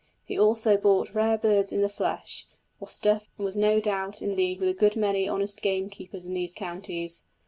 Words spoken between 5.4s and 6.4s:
gamekeepers in